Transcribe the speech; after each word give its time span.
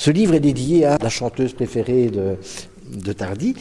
Ce 0.00 0.10
livre 0.10 0.32
est 0.32 0.40
dédié 0.40 0.86
à 0.86 0.96
la 0.96 1.10
chanteuse 1.10 1.52
préférée 1.52 2.06
de, 2.08 2.36
de 2.90 3.12
Tardy. 3.12 3.54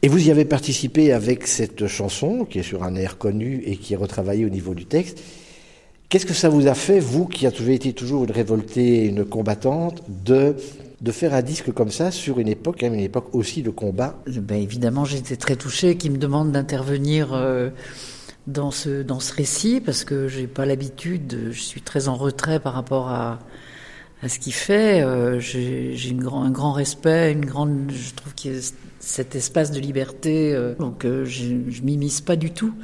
Et 0.00 0.08
vous 0.08 0.28
y 0.28 0.30
avez 0.30 0.46
participé 0.46 1.12
avec 1.12 1.46
cette 1.46 1.88
chanson, 1.88 2.46
qui 2.46 2.60
est 2.60 2.62
sur 2.62 2.84
un 2.84 2.94
air 2.94 3.18
connu 3.18 3.62
et 3.66 3.76
qui 3.76 3.92
est 3.92 3.98
retravaillée 3.98 4.46
au 4.46 4.48
niveau 4.48 4.74
du 4.74 4.86
texte. 4.86 5.22
Qu'est-ce 6.08 6.24
que 6.24 6.32
ça 6.32 6.48
vous 6.48 6.68
a 6.68 6.72
fait, 6.72 7.00
vous 7.00 7.26
qui 7.26 7.46
avez 7.46 7.74
été 7.74 7.92
toujours 7.92 8.24
une 8.24 8.30
révoltée, 8.30 9.04
une 9.04 9.26
combattante, 9.26 10.02
de, 10.08 10.56
faire 11.10 11.34
un 11.34 11.42
disque 11.42 11.70
comme 11.70 11.90
ça 11.90 12.10
sur 12.10 12.38
une 12.38 12.48
époque, 12.48 12.80
une 12.80 12.94
époque 12.94 13.34
aussi 13.34 13.62
de 13.62 13.68
combat? 13.68 14.18
Ben 14.26 14.56
Évidemment, 14.56 15.04
j'étais 15.04 15.36
très 15.36 15.56
touchée 15.56 15.98
qu'il 15.98 16.12
me 16.12 16.18
demande 16.18 16.50
d'intervenir 16.50 17.34
euh, 17.34 17.68
dans, 18.46 18.70
ce, 18.70 19.02
dans 19.02 19.20
ce 19.20 19.34
récit, 19.34 19.82
parce 19.84 20.02
que 20.02 20.28
j'ai 20.28 20.46
pas 20.46 20.64
l'habitude, 20.64 21.50
je 21.50 21.60
suis 21.60 21.82
très 21.82 22.08
en 22.08 22.14
retrait 22.14 22.58
par 22.58 22.72
rapport 22.72 23.10
à 23.10 23.40
ce 24.26 24.38
qu'il 24.38 24.52
fait. 24.52 25.02
Euh, 25.02 25.40
j'ai 25.40 26.14
grand, 26.14 26.42
un 26.42 26.50
grand 26.50 26.72
respect, 26.72 27.32
une 27.32 27.44
grande, 27.44 27.90
je 27.90 28.14
trouve 28.14 28.34
qu'il 28.34 28.54
y 28.54 28.58
a 28.58 28.60
cet 28.98 29.34
espace 29.34 29.70
de 29.70 29.80
liberté, 29.80 30.54
euh, 30.54 30.74
donc 30.74 31.04
euh, 31.04 31.24
je, 31.24 31.54
je 31.68 31.82
m'immisce 31.82 32.20
pas 32.20 32.36
du 32.36 32.50
tout. 32.50 32.74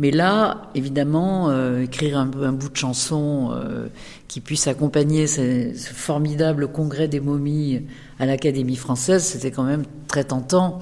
Mais 0.00 0.10
là, 0.10 0.70
évidemment, 0.74 1.50
euh, 1.50 1.82
écrire 1.82 2.16
un, 2.16 2.30
un, 2.42 2.52
bout 2.52 2.70
de 2.70 2.76
chanson 2.76 3.50
euh, 3.52 3.88
qui 4.28 4.40
puisse 4.40 4.66
accompagner 4.66 5.26
ce, 5.26 5.74
ce, 5.74 5.92
formidable 5.92 6.68
congrès 6.68 7.06
des 7.06 7.20
momies 7.20 7.82
à 8.18 8.24
l'Académie 8.24 8.76
française, 8.76 9.22
c'était 9.22 9.50
quand 9.50 9.62
même 9.62 9.84
très 10.08 10.24
tentant. 10.24 10.78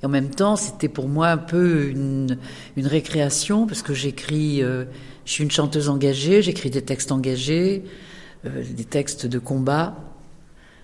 Et 0.00 0.06
en 0.06 0.08
même 0.08 0.30
temps, 0.30 0.54
c'était 0.54 0.88
pour 0.88 1.08
moi 1.08 1.30
un 1.30 1.36
peu 1.36 1.88
une, 1.88 2.38
une 2.76 2.86
récréation, 2.86 3.66
parce 3.66 3.82
que 3.82 3.92
j'écris, 3.92 4.62
euh, 4.62 4.84
je 5.24 5.32
suis 5.32 5.42
une 5.42 5.50
chanteuse 5.50 5.88
engagée, 5.88 6.40
j'écris 6.40 6.70
des 6.70 6.82
textes 6.82 7.10
engagés, 7.10 7.82
euh, 8.46 8.62
des 8.70 8.84
textes 8.84 9.26
de 9.26 9.38
combat. 9.38 9.96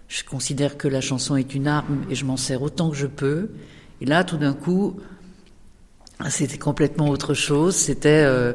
Je 0.08 0.22
considère 0.24 0.76
que 0.76 0.88
la 0.88 1.00
chanson 1.00 1.36
est 1.36 1.54
une 1.54 1.66
arme 1.66 2.04
et 2.10 2.14
je 2.14 2.24
m'en 2.24 2.36
sers 2.36 2.62
autant 2.62 2.90
que 2.90 2.96
je 2.96 3.06
peux. 3.06 3.50
Et 4.00 4.04
là, 4.04 4.24
tout 4.24 4.36
d'un 4.36 4.52
coup, 4.52 4.96
c'était 6.28 6.58
complètement 6.58 7.08
autre 7.08 7.34
chose. 7.34 7.74
C'était, 7.74 8.22
euh, 8.24 8.52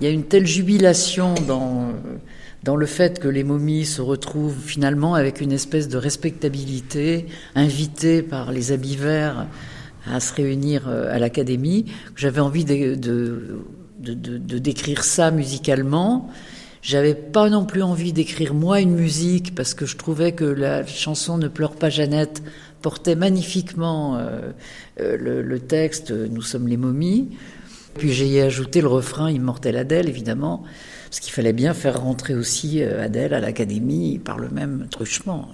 il 0.00 0.04
y 0.04 0.06
a 0.06 0.10
une 0.10 0.24
telle 0.24 0.46
jubilation 0.46 1.34
dans 1.46 1.92
dans 2.66 2.76
le 2.76 2.86
fait 2.86 3.20
que 3.20 3.28
les 3.28 3.44
momies 3.44 3.86
se 3.86 4.02
retrouvent 4.02 4.58
finalement 4.58 5.14
avec 5.14 5.40
une 5.40 5.52
espèce 5.52 5.88
de 5.88 5.96
respectabilité, 5.98 7.26
invitées 7.54 8.22
par 8.22 8.50
les 8.50 8.72
habits 8.72 8.96
verts 8.96 9.46
à 10.04 10.18
se 10.18 10.34
réunir 10.34 10.88
euh, 10.88 11.14
à 11.14 11.20
l'académie. 11.20 11.86
J'avais 12.16 12.40
envie 12.40 12.64
de, 12.64 12.96
de, 12.96 13.60
de, 14.00 14.14
de, 14.14 14.58
décrire 14.58 15.04
ça 15.04 15.30
musicalement. 15.30 16.28
J'avais 16.86 17.16
pas 17.16 17.50
non 17.50 17.64
plus 17.64 17.82
envie 17.82 18.12
d'écrire 18.12 18.54
moi 18.54 18.80
une 18.80 18.94
musique 18.94 19.56
parce 19.56 19.74
que 19.74 19.86
je 19.86 19.96
trouvais 19.96 20.30
que 20.30 20.44
la 20.44 20.86
chanson 20.86 21.36
Ne 21.36 21.48
pleure 21.48 21.74
pas 21.74 21.90
Jeannette 21.90 22.44
portait 22.80 23.16
magnifiquement 23.16 24.16
euh, 24.18 24.52
euh, 25.00 25.16
le, 25.16 25.42
le, 25.42 25.58
texte 25.58 26.12
Nous 26.12 26.42
sommes 26.42 26.68
les 26.68 26.76
momies. 26.76 27.30
Puis 27.98 28.12
j'ai 28.12 28.40
ajouté 28.40 28.80
le 28.80 28.86
refrain 28.86 29.32
Immortel 29.32 29.76
Adèle, 29.76 30.08
évidemment, 30.08 30.62
parce 31.06 31.18
qu'il 31.18 31.32
fallait 31.32 31.52
bien 31.52 31.74
faire 31.74 32.00
rentrer 32.00 32.36
aussi 32.36 32.80
Adèle 32.80 33.34
à 33.34 33.40
l'académie 33.40 34.20
par 34.20 34.38
le 34.38 34.48
même 34.48 34.86
truchement. 34.88 35.48